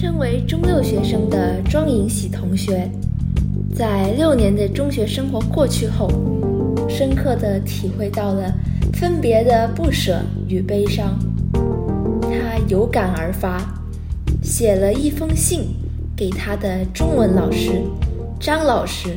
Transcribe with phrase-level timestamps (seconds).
[0.00, 2.88] 身为中六学生的庄银喜同学，
[3.74, 6.08] 在六年的中学生活过去后，
[6.88, 8.54] 深刻的体会到了
[8.92, 11.18] 分别的不舍与悲伤。
[12.22, 13.60] 他有感而发，
[14.40, 15.62] 写了一封信
[16.16, 17.82] 给他的中文老师
[18.38, 19.16] 张老师。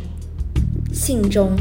[0.92, 1.52] 信中，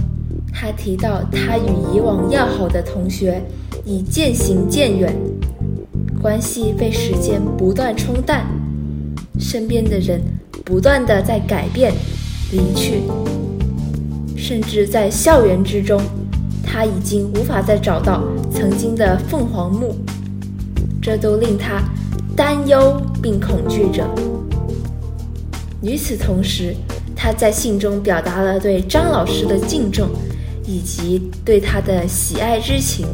[0.50, 3.38] 他提到他与以往要好的同学
[3.84, 5.14] 已渐行渐远，
[6.22, 8.46] 关系被时间不断冲淡。
[9.40, 10.20] 身边的人
[10.64, 11.92] 不断的在改变、
[12.52, 13.00] 离去，
[14.36, 16.00] 甚至在校园之中，
[16.62, 18.22] 他已经无法再找到
[18.52, 19.96] 曾经的凤凰木，
[21.00, 21.82] 这都令他
[22.36, 24.06] 担忧并恐惧着。
[25.82, 26.76] 与此同时，
[27.16, 30.10] 他在信中表达了对张老师的敬重，
[30.66, 33.06] 以及对他的喜爱之情。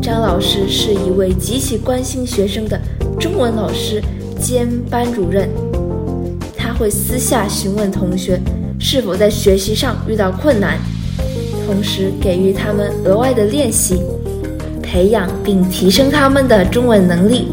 [0.00, 2.80] 张老师是一位极其关心学生的
[3.20, 4.02] 中文老师。
[4.40, 5.48] 兼班主任，
[6.56, 8.40] 他会私下询问同学
[8.78, 10.78] 是否在学习上遇到困难，
[11.66, 14.00] 同时给予他们额外的练习，
[14.82, 17.48] 培养并提升他们的中文能力。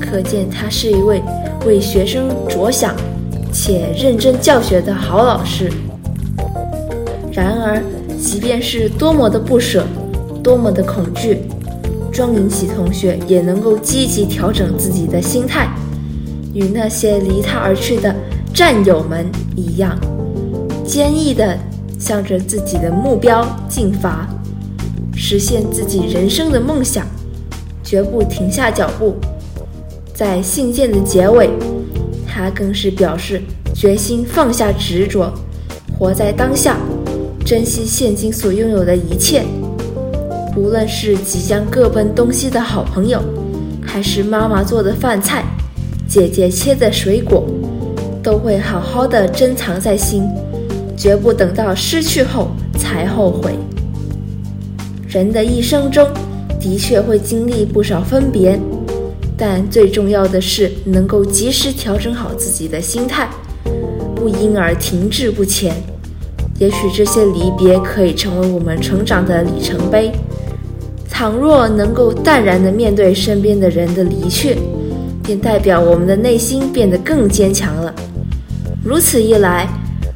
[0.00, 1.22] 可见他是一位
[1.66, 2.94] 为学生着想
[3.52, 5.70] 且认真教学的好老师。
[7.32, 7.82] 然而，
[8.20, 9.84] 即便是多么的不舍，
[10.42, 11.42] 多么的恐惧，
[12.14, 15.68] 庄银喜同学也能够积极调整自己的心态。
[16.54, 18.14] 与那些离他而去的
[18.54, 19.98] 战友们一样，
[20.86, 21.58] 坚毅地
[21.98, 24.28] 向着自己的目标进发，
[25.16, 27.04] 实现自己人生的梦想，
[27.82, 29.16] 绝不停下脚步。
[30.14, 31.50] 在信件的结尾，
[32.28, 33.42] 他更是表示
[33.74, 35.34] 决心放下执着，
[35.98, 36.78] 活在当下，
[37.44, 39.42] 珍惜现今所拥有的一切。
[40.56, 43.20] 无论是即将各奔东西的好朋友，
[43.84, 45.44] 还是妈妈做的饭菜。
[46.06, 47.44] 姐姐切的水果，
[48.22, 50.22] 都会好好的珍藏在心，
[50.96, 53.54] 绝不等到失去后才后悔。
[55.08, 56.06] 人的一生中，
[56.60, 58.56] 的确会经历不少分别，
[59.36, 63.28] 但最重要的是能够及时调整好自己的心态，
[64.14, 65.74] 不因而停滞不前。
[66.60, 70.12] 也许这些离别可以成为我们成长的里程碑。
[71.16, 74.58] 倘若能够淡然地面对身边的人的离去，
[75.22, 77.94] 便代表我们的内心变得更坚强了。
[78.84, 79.68] 如此一来，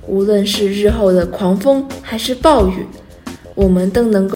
[0.08, 2.84] 无论是日后的狂风还是暴雨，
[3.54, 4.26] 我们都能够